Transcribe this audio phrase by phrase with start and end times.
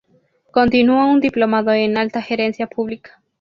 [0.49, 3.21] Continuó un Diplomado en Alta Gerencia Pública.